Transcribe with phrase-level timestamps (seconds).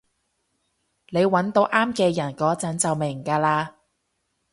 [1.09, 3.73] 你搵到啱嘅人嗰陣就明㗎喇